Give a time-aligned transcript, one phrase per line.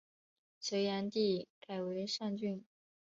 [0.59, 2.65] 隋炀帝改为上郡。